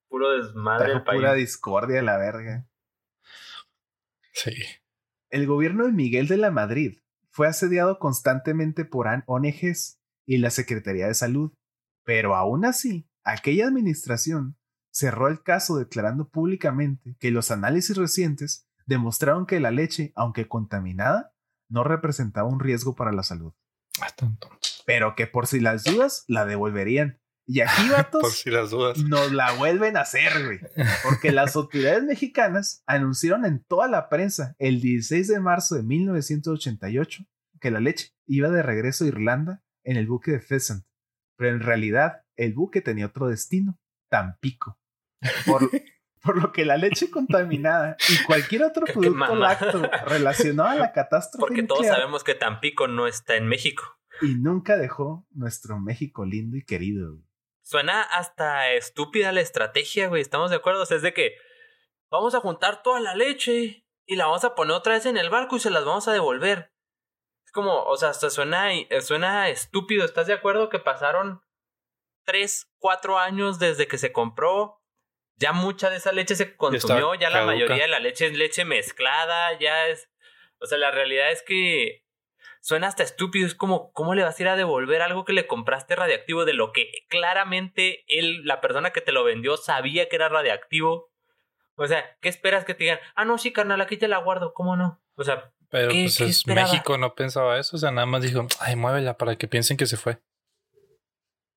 [0.10, 1.20] puro desmadre Trajo al país.
[1.20, 2.68] pura discordia la verga.
[4.34, 4.52] Sí.
[5.30, 7.00] El gobierno de Miguel de la Madrid
[7.32, 11.54] fue asediado constantemente por an- ONGs y la Secretaría de Salud,
[12.04, 14.58] pero aún así, aquella administración
[14.92, 21.34] cerró el caso declarando públicamente que los análisis recientes demostraron que la leche, aunque contaminada,
[21.70, 23.54] no representaba un riesgo para la salud,
[24.02, 24.50] Ah, tanto.
[24.90, 27.22] Pero que por si las dudas la devolverían.
[27.46, 28.98] Y aquí, vatos, Por si las dudas.
[28.98, 30.60] nos la vuelven a hacer, güey.
[31.04, 37.24] Porque las autoridades mexicanas anunciaron en toda la prensa el 16 de marzo de 1988
[37.62, 40.86] que la leche iba de regreso a Irlanda en el buque de Pheasant.
[41.38, 43.78] Pero en realidad el buque tenía otro destino,
[44.10, 44.80] Tampico.
[45.46, 45.70] Por,
[46.24, 51.42] por lo que la leche contaminada y cualquier otro producto lácteo relacionado a la catástrofe
[51.42, 54.00] Porque todos sabemos que Tampico no está en México.
[54.22, 57.14] Y nunca dejó nuestro México lindo y querido.
[57.14, 57.24] güey.
[57.62, 60.22] Suena hasta estúpida la estrategia, güey.
[60.22, 60.82] ¿Estamos de acuerdo?
[60.82, 61.36] O sea, es de que
[62.10, 65.30] vamos a juntar toda la leche y la vamos a poner otra vez en el
[65.30, 66.74] barco y se las vamos a devolver.
[67.46, 70.04] Es como, o sea, hasta suena, eh, suena estúpido.
[70.04, 71.42] ¿Estás de acuerdo que pasaron
[72.26, 74.84] tres, cuatro años desde que se compró?
[75.36, 77.54] Ya mucha de esa leche se consumió, ya la caduca.
[77.54, 80.10] mayoría de la leche es leche mezclada, ya es...
[80.60, 82.04] O sea, la realidad es que
[82.62, 83.46] suena hasta estúpido.
[83.48, 86.54] Es como, ¿cómo le vas a ir a devolver algo que le compraste radiactivo de
[86.54, 91.10] lo que claramente él, la persona que te lo vendió, sabía que era radiactivo?
[91.76, 93.00] O sea, ¿qué esperas que te digan?
[93.16, 95.02] Ah, no, sí, carnal, aquí te la guardo, ¿cómo no?
[95.16, 96.48] O sea, Pero ¿Qué- pues qué es?
[96.48, 99.86] México no pensaba eso, o sea, nada más dijo, ay, muévela para que piensen que
[99.86, 100.18] se fue.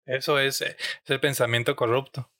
[0.05, 2.31] Eso es, eh, es el pensamiento corrupto.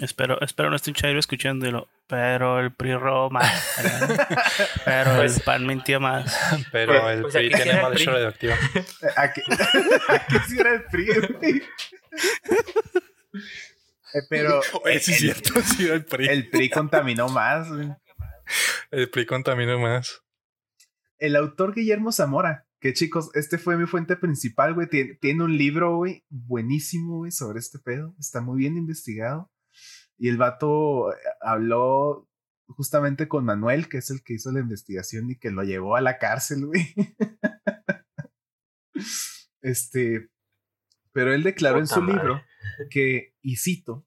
[0.00, 1.88] Espero, espero no esté un chairo escuchándolo.
[2.06, 3.76] Pero el PRI robó más.
[4.84, 6.36] Pero Pues- el PAN mintió más.
[6.72, 8.04] Pero Pues- el pues PRI tiene el más PRI.
[8.06, 8.54] radioactiva.
[9.16, 9.42] Aquí,
[10.08, 11.06] aquí sí era el PRI,
[11.38, 11.62] güey.
[14.12, 16.24] Eh, Pero Oye, sí es el, cierto, sí era el PRI.
[16.26, 17.68] El, el PRI contaminó más.
[17.68, 17.88] güey.
[19.12, 20.20] PRI contaminó más.
[21.18, 24.88] El autor Guillermo Zamora, que chicos, este fue mi fuente principal, güey.
[24.88, 28.14] Tiene, tiene un libro, güey, buenísimo, güey, sobre este pedo.
[28.18, 29.50] Está muy bien investigado.
[30.20, 32.28] Y el vato eh, habló
[32.66, 36.02] justamente con Manuel, que es el que hizo la investigación y que lo llevó a
[36.02, 36.94] la cárcel, güey.
[39.62, 40.30] Este,
[41.12, 42.14] pero él declaró en su madre.
[42.14, 42.42] libro
[42.90, 44.06] que, y cito,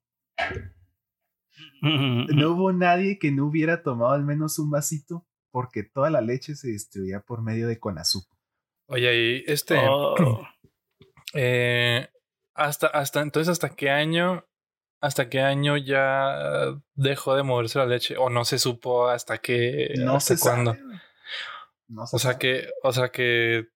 [1.82, 6.56] no hubo nadie que no hubiera tomado al menos un vasito porque toda la leche
[6.56, 8.36] se distribuía por medio de Conazupo.
[8.88, 10.16] Oye, y este, Oh.
[11.36, 12.10] eh,
[12.56, 14.44] hasta, hasta, entonces, ¿hasta qué año,
[15.04, 18.16] hasta qué año ya dejó de moverse la leche?
[18.18, 20.74] ¿O no se supo hasta qué, No hasta se cuándo?
[20.74, 21.02] sabe.
[21.90, 22.40] No se O sea sabe.
[22.40, 23.68] que, o sea que,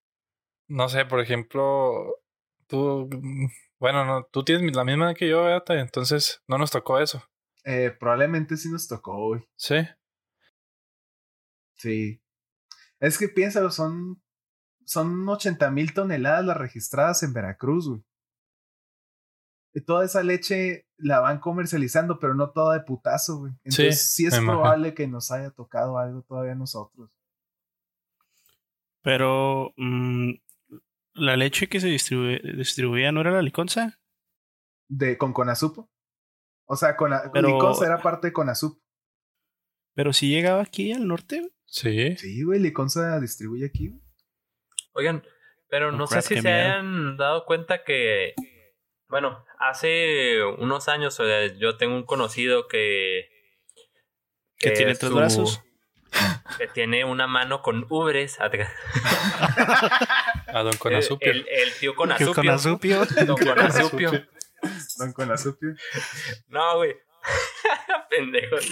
[0.67, 2.15] no sé, por ejemplo,
[2.67, 3.47] tú, mm,
[3.79, 5.79] bueno, no, tú tienes la misma edad que yo, ¿verdad?
[5.79, 7.23] entonces no nos tocó eso,
[7.65, 9.41] Eh, probablemente sí nos tocó, güey.
[9.57, 9.75] ¿sí?
[11.75, 12.21] Sí.
[12.99, 14.21] Es que piénsalo, son,
[14.85, 18.03] son 80 mil toneladas las registradas en Veracruz, güey.
[19.77, 23.53] Y toda esa leche la van comercializando, pero no toda de putazo, güey.
[23.63, 24.53] Entonces sí, es imagino.
[24.53, 27.11] probable que nos haya tocado algo todavía a nosotros.
[29.03, 30.31] Pero mm,
[31.13, 33.99] la leche que se distribuía no era la liconza.
[34.87, 35.89] De, con Conazupo.
[36.65, 38.81] O sea, con Pero- Liconza era parte de Conazupo.
[39.93, 41.51] Pero si llegaba aquí al norte.
[41.65, 42.15] Sí.
[42.17, 43.89] Sí, güey, Liconza distribuye aquí.
[43.89, 44.01] güey.
[44.93, 45.23] Oigan,
[45.69, 46.55] pero no crap, sé si se miedo.
[46.63, 48.33] hayan dado cuenta que,
[49.10, 53.30] bueno, hace unos años o sea, yo tengo un conocido que...
[54.58, 55.62] Que tiene tres su- brazos.
[56.58, 58.39] Que tiene una mano con ubres.
[58.41, 58.50] A
[60.63, 61.32] Don Conazupio.
[61.32, 62.34] El, el tío Que Conazupio.
[62.34, 63.06] con azupio.
[63.26, 64.12] Don Conazupio.
[64.98, 65.76] Don Conazupio.
[66.48, 66.96] No, güey.
[68.10, 68.65] Pendejos.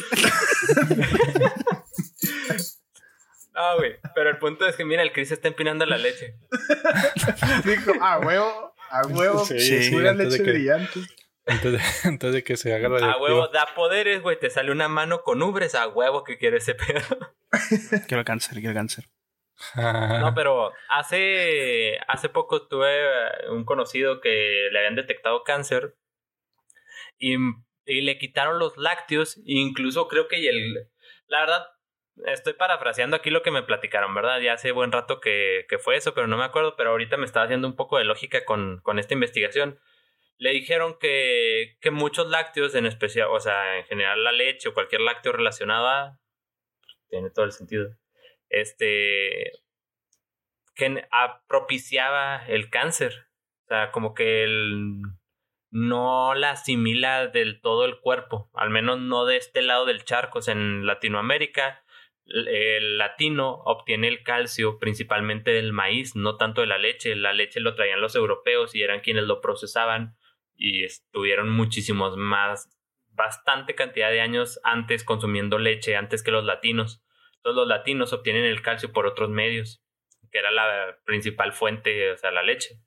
[3.54, 3.95] No, güey.
[4.13, 6.36] Pero el punto es que, mira, el Chris está empinando la leche.
[7.63, 11.00] Dijo, a huevo, a huevo, Sí, sí, pura leche que- brillante.
[11.48, 13.24] Antes de, antes de que se haga A radioactivo.
[13.24, 14.39] huevo da poderes, güey.
[14.39, 15.76] Te sale una mano con ubres.
[15.76, 17.02] A huevo que quiere ese pedo.
[18.08, 19.06] Quiero cáncer, quiero cáncer.
[19.76, 22.98] No, pero hace, hace poco tuve
[23.52, 25.95] un conocido que le habían detectado cáncer
[27.17, 27.36] y,
[27.86, 29.39] y le quitaron los lácteos.
[29.45, 30.89] incluso creo que y el.
[31.28, 31.65] La verdad,
[32.25, 34.39] estoy parafraseando aquí lo que me platicaron, ¿verdad?
[34.39, 36.75] Ya hace buen rato que, que fue eso, pero no me acuerdo.
[36.75, 39.80] Pero ahorita me estaba haciendo un poco de lógica con, con esta investigación.
[40.38, 44.73] Le dijeron que, que muchos lácteos, en especial, o sea, en general la leche o
[44.73, 46.19] cualquier lácteo relacionado a.
[47.10, 47.95] Tiene todo el sentido
[48.49, 49.51] este
[50.75, 51.08] que
[51.47, 53.28] propiciaba el cáncer.
[53.65, 55.01] O sea, como que el,
[55.71, 60.39] no la asimila del todo el cuerpo, al menos no de este lado del charco.
[60.39, 61.84] O sea, en Latinoamérica,
[62.27, 67.15] el, latino obtiene el calcio principalmente del maíz, no tanto de la leche.
[67.15, 70.15] La leche lo traían los europeos y eran quienes lo procesaban
[70.55, 72.69] y estuvieron muchísimos más,
[73.09, 77.03] bastante cantidad de años antes consumiendo leche, antes que los latinos.
[77.41, 79.83] Todos los latinos obtienen el calcio por otros medios,
[80.31, 82.79] que era la principal fuente, o sea, la leche.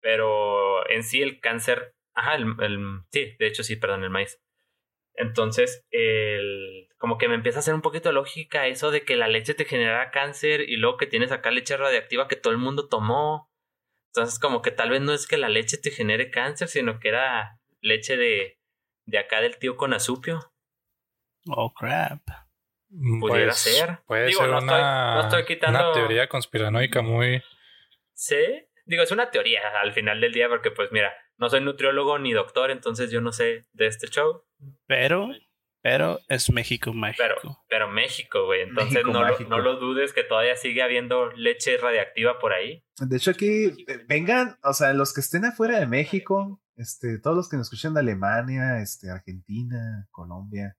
[0.00, 4.40] Pero en sí el cáncer, ajá, el- sí, de hecho sí, perdón, el maíz.
[5.14, 9.16] Entonces, el, como que me empieza a hacer un poquito de lógica eso de que
[9.16, 12.58] la leche te genera cáncer y luego que tienes acá leche radiactiva que todo el
[12.58, 13.50] mundo tomó.
[14.12, 17.08] Entonces, como que tal vez no es que la leche te genere cáncer, sino que
[17.08, 18.58] era leche de,
[19.06, 20.52] de acá del tío con azupio.
[21.48, 22.20] Oh, crap.
[23.20, 23.98] Pudiera Pues, ser.
[24.06, 27.42] Puede Digo, ser no estoy- no estoy quitando- una teoría conspiranoica muy.
[28.12, 32.18] Sí, digo, es una teoría al final del día porque pues mira, no soy nutriólogo
[32.18, 34.44] ni doctor, entonces yo no sé de este show.
[34.86, 35.30] Pero
[35.82, 37.22] Pero es México mágico.
[37.22, 38.62] Pero, pero México, güey.
[38.62, 39.50] Entonces México no, lo, mágico.
[39.50, 42.84] no lo dudes que todavía sigue habiendo leche radiactiva por ahí.
[42.98, 47.36] De hecho, aquí eh, vengan, o sea, los que estén afuera de México, este, todos
[47.36, 50.76] los que nos escuchan de Alemania, este, Argentina, Colombia,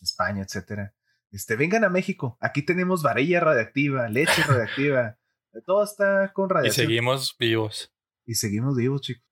[0.00, 0.94] España, etcétera,
[1.32, 2.38] este, vengan a México.
[2.40, 5.18] Aquí tenemos varilla radiactiva, leche radiactiva,
[5.66, 6.86] todo está con Y radiación.
[6.86, 7.92] seguimos vivos.
[8.24, 9.24] Y seguimos vivos, chicos.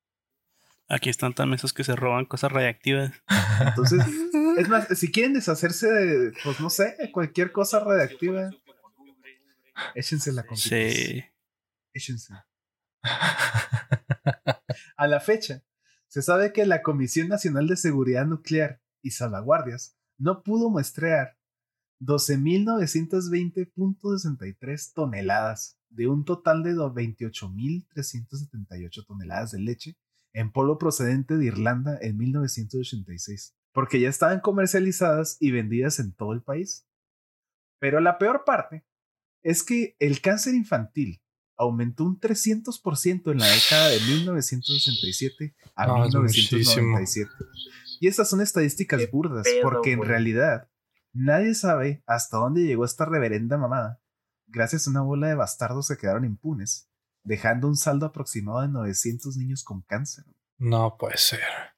[0.89, 3.13] Aquí están también esos que se roban cosas radiactivas.
[3.61, 4.01] Entonces,
[4.59, 8.51] es más, si quieren deshacerse de, pues no sé, cualquier cosa radiactiva,
[9.94, 11.23] échensela con Sí.
[11.92, 12.33] Échense.
[14.97, 15.62] A la fecha,
[16.09, 21.38] se sabe que la Comisión Nacional de Seguridad Nuclear y Salvaguardias no pudo muestrear
[22.01, 29.97] 12.920.63 toneladas de un total de 28.378 toneladas de leche
[30.33, 36.33] en polvo procedente de Irlanda en 1986, porque ya estaban comercializadas y vendidas en todo
[36.33, 36.85] el país.
[37.79, 38.85] Pero la peor parte
[39.45, 41.23] es que el cáncer infantil
[41.57, 47.31] aumentó un 300% en la década de 1967 a Ah, es 1997.
[48.01, 50.69] Y estas son estadísticas Qué burdas, pedo, porque en realidad
[51.12, 54.01] nadie sabe hasta dónde llegó esta reverenda mamada,
[54.49, 56.91] gracias a una bola de bastardos que quedaron impunes,
[57.23, 60.25] dejando un saldo aproximado de 900 niños con cáncer.
[60.57, 61.78] No puede ser.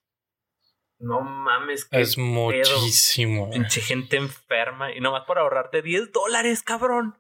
[1.00, 3.50] No mames, que Es muchísimo.
[3.50, 4.92] pinche gente enferma.
[4.92, 7.18] Y nomás por ahorrarte 10 dólares, cabrón.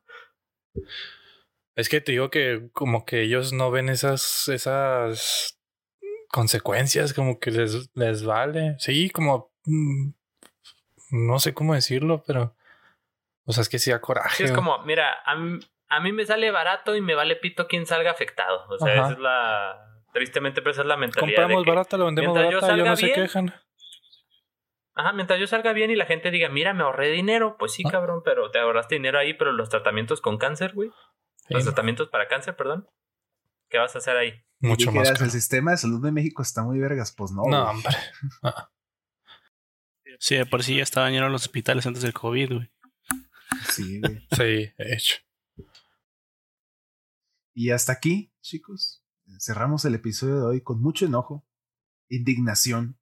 [1.74, 5.58] Es que te digo que como que ellos no ven esas, esas
[6.28, 8.76] consecuencias, como que les, les vale.
[8.78, 10.10] Sí, como mm,
[11.12, 12.54] no sé cómo decirlo, pero
[13.46, 14.36] o sea, es que sí da coraje.
[14.36, 17.66] Sí, es como, mira, a mí, a mí me sale barato y me vale pito
[17.66, 18.66] quien salga afectado.
[18.68, 19.02] O sea, Ajá.
[19.04, 19.86] esa es la.
[20.12, 21.36] Tristemente, pero esa es la mentalidad.
[21.36, 23.54] compramos de que, barato, lo vendemos yo barato, ellos salga no se quejan.
[24.94, 27.56] Ajá, mientras yo salga bien y la gente diga, mira, me ahorré dinero.
[27.58, 27.90] Pues sí, Ah.
[27.90, 30.90] cabrón, pero te ahorraste dinero ahí, pero los tratamientos con cáncer, güey.
[31.48, 32.88] Sí, Los tratamientos para cáncer, perdón.
[33.68, 34.34] ¿Qué vas a hacer ahí?
[34.62, 35.10] mucho Y más.
[35.10, 35.24] caro.
[35.24, 37.42] el sistema de salud de México está muy vergas, pues no.
[37.46, 37.76] No, güey.
[37.76, 37.94] hombre.
[40.18, 42.70] Sí, de por sí ya estaban llenos los hospitales antes del COVID, güey.
[43.70, 44.26] Sí, güey.
[44.32, 45.16] Sí, de hecho.
[47.54, 49.02] Y hasta aquí, chicos,
[49.38, 51.46] cerramos el episodio de hoy con mucho enojo,
[52.08, 52.99] indignación.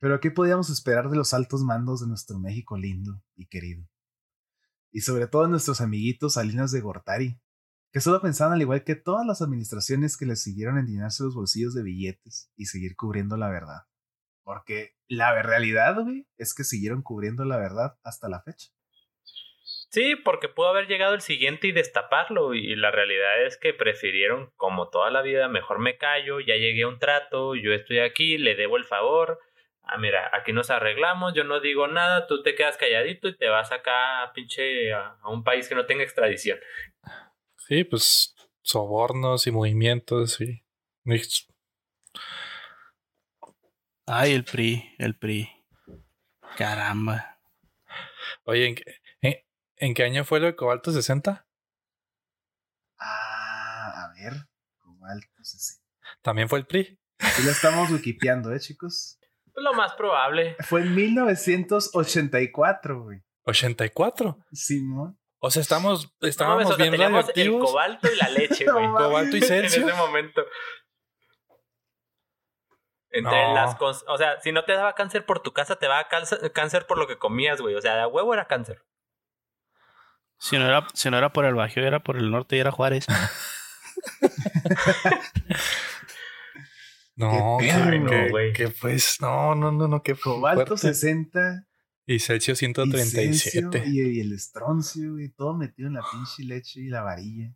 [0.00, 3.88] Pero ¿qué podíamos esperar de los altos mandos de nuestro México lindo y querido?
[4.90, 7.40] Y sobre todo nuestros amiguitos Salinas de Gortari,
[7.92, 11.34] que solo pensaban al igual que todas las administraciones que les siguieron en llenarse los
[11.34, 13.82] bolsillos de billetes y seguir cubriendo la verdad.
[14.42, 18.70] Porque la realidad, güey, es que siguieron cubriendo la verdad hasta la fecha.
[19.94, 22.52] Sí, porque pudo haber llegado el siguiente y destaparlo.
[22.52, 26.82] Y la realidad es que prefirieron, como toda la vida, mejor me callo, ya llegué
[26.82, 29.38] a un trato, yo estoy aquí, le debo el favor.
[29.86, 33.48] Ah, mira, aquí nos arreglamos, yo no digo nada, tú te quedas calladito y te
[33.48, 36.58] vas acá, pinche, a, a un país que no tenga extradición.
[37.58, 40.64] Sí, pues sobornos y movimientos y.
[44.06, 45.50] Ay, el PRI, el PRI.
[46.56, 47.38] Caramba.
[48.44, 48.84] Oye, ¿en qué,
[49.20, 49.34] en,
[49.76, 51.46] en qué año fue lo de Cobalto 60?
[52.98, 54.32] Ah, a ver,
[54.78, 55.80] cobalto, sí, sí.
[56.22, 56.98] También fue el PRI.
[57.18, 59.18] Aquí lo estamos wikipeando, ¿eh, chicos?
[59.56, 60.56] Lo más probable.
[60.60, 63.20] Fue en 1984, güey.
[63.44, 64.38] 84.
[64.52, 65.18] Simón.
[65.38, 67.70] O sea, estamos, No mames, estábamos o sea, bien teníamos el radioactivos.
[67.70, 68.86] cobalto y la leche, No güey.
[68.88, 69.84] Cobalto y en Celsius.
[69.86, 70.42] ese momento.
[73.10, 73.54] Entre No.
[73.54, 76.50] las cons- o sea, si no te daba cáncer por tu casa, te daba cáncer,
[76.52, 77.74] cáncer por lo que comías, güey.
[77.76, 78.82] O sea, de huevo era cáncer.
[80.38, 82.72] Si no era, si no era por el Bajío, era por el norte y era
[82.72, 83.06] Juárez.
[87.16, 88.52] No, Qué que- güey.
[88.52, 90.94] que pues, no, no, no, no, que Cobalto fuerte.
[90.94, 91.66] 60.
[92.06, 93.34] Y Celsius Y, 137.
[93.34, 97.54] cesio, y, y el estroncio, y todo metido en la pinche leche y la varilla.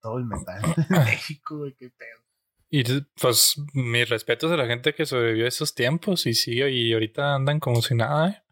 [0.00, 0.60] Todo el metal.
[0.88, 2.20] México, güey, qué pedo.
[2.70, 2.84] Y
[3.20, 7.34] pues mis respetos a la gente que sobrevivió a esos tiempos y sigue y ahorita
[7.34, 8.42] andan como si nada, ¿eh?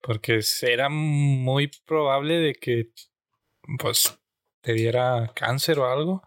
[0.00, 2.90] porque era muy probable de que
[3.78, 4.18] pues
[4.60, 6.22] te diera cáncer o algo.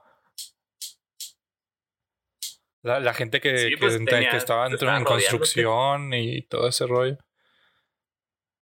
[2.88, 6.68] La, la gente que, Sí, que, pues, ent- tenía- que estaba en construcción y todo
[6.68, 7.18] ese rollo.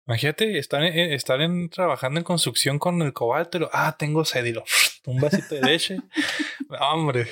[0.07, 4.25] Imagínate estar, en, estar en, trabajando en construcción con el cobalto y lo, ah, tengo
[4.25, 4.63] sed y lo,
[5.05, 5.97] un vasito de leche.
[6.81, 7.27] Hombre.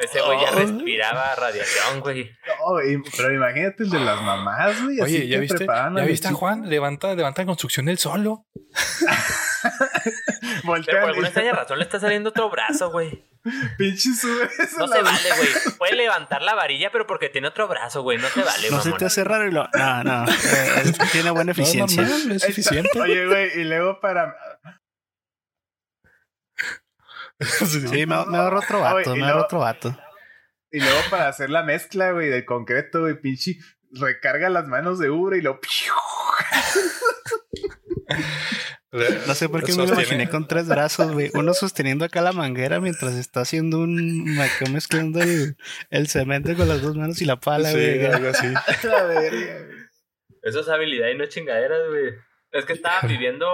[0.00, 0.56] Ese güey ya Oh.
[0.56, 2.24] respiraba radiación, güey.
[2.46, 5.00] No, pero imagínate el de las mamás, güey.
[5.00, 6.32] así Oye, ¿ya que viste, ¿ya la viste a.
[6.32, 6.68] Juan?
[6.68, 8.46] Levanta, levanta construcción él solo.
[10.86, 13.24] Pero por alguna extraña razón le está saliendo otro brazo, güey.
[13.78, 15.48] pinche sube eso No la se vale, güey.
[15.78, 18.18] Puede levantar la varilla, pero porque tiene otro brazo, güey.
[18.18, 19.68] No se vale, No se te hace raro y lo.
[19.74, 20.24] No, no.
[20.30, 22.02] eh, es- tiene buena No, eficiencia.
[22.02, 22.98] normal, es suficiente.
[23.00, 24.34] Oye, güey, y luego para.
[27.40, 29.98] Sí, me, me ahorro otro vato, Oye, me luego- ahorro otro vato.
[30.70, 33.58] Y luego para hacer la mezcla, güey, del concreto, güey, pinche.
[33.92, 35.60] Recarga las manos de Ura y lo.
[39.26, 41.30] No sé por qué me lo imaginé con tres brazos, güey.
[41.34, 44.38] Uno sosteniendo acá la manguera mientras está haciendo un.
[44.38, 45.56] acá mezclando el,
[45.90, 48.06] el cemento con las dos manos y la pala, Sí, güey.
[48.06, 48.46] algo así.
[50.42, 52.12] Eso es habilidad y no chingaderas, güey.
[52.52, 53.46] Es que estaban viviendo.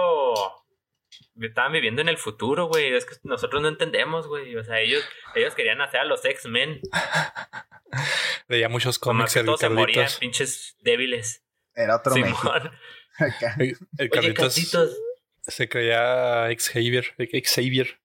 [1.39, 2.93] Estaban viviendo en el futuro, güey.
[2.93, 4.55] Es que nosotros no entendemos, güey.
[4.57, 6.81] O sea, ellos, ellos querían hacer a los X-Men.
[8.47, 11.43] Leía muchos Como cómics todos se morían, pinches débiles.
[11.73, 12.53] Era otro México.
[12.55, 14.97] El, el Oye, Carlitos Carlitos.
[15.47, 17.05] Se creía Xavier.
[17.43, 18.01] Xavier.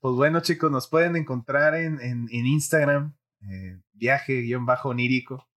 [0.00, 5.48] Pues bueno, chicos, nos pueden encontrar en, en, en Instagram, eh, viaje-onírico.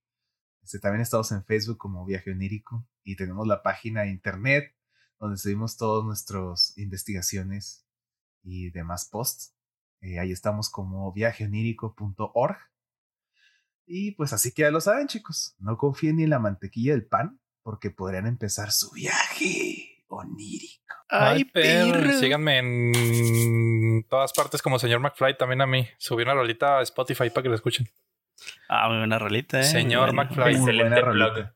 [0.61, 4.73] Este, también estamos en Facebook como Viaje Onírico y tenemos la página de internet
[5.19, 7.86] donde subimos todas nuestras investigaciones
[8.43, 9.55] y demás posts.
[10.01, 12.57] Eh, ahí estamos como viajeonírico.org.
[13.86, 15.55] Y pues así que ya lo saben, chicos.
[15.59, 19.82] No confíen ni en la mantequilla del pan porque podrían empezar su viaje
[20.24, 20.95] onírico.
[21.09, 21.93] Ay, perro.
[22.01, 22.19] perro.
[22.19, 25.88] Síganme en todas partes como señor McFly, también a mí.
[25.97, 27.88] Subí una rolita a Spotify para que lo escuchen.
[28.67, 29.63] Ah, muy buena rolita, eh.
[29.63, 30.24] Señor buena.
[30.24, 30.57] McFly.
[30.57, 31.53] Muy Excelente blog.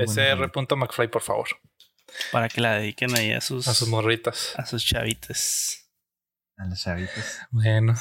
[0.00, 1.48] SR.McFly, por favor.
[2.30, 4.54] Para que la dediquen ahí a sus, A sus morritas.
[4.58, 5.90] a sus chavitas.
[6.58, 7.40] A las chavitas.
[7.50, 7.94] Bueno.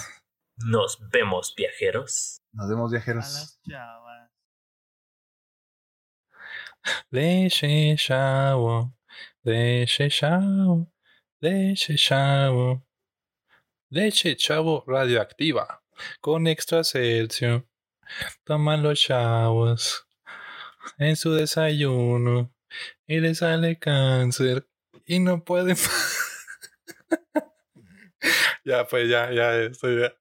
[0.58, 2.42] Nos vemos, viajeros.
[2.52, 3.60] Nos vemos viajeros.
[3.68, 4.30] chavas.
[7.10, 8.94] Leche chavo.
[9.44, 10.88] Leche chavo.
[11.42, 12.84] Leche chavo.
[13.90, 15.82] Leche chavo radioactiva.
[16.20, 17.64] Con extra Celsius.
[18.46, 20.06] Toman los chavos.
[21.00, 22.54] En su desayuno.
[23.08, 24.68] Y les sale cáncer.
[25.06, 25.76] Y no pueden.
[28.64, 30.02] ya, pues ya, ya estoy.
[30.02, 30.14] ya.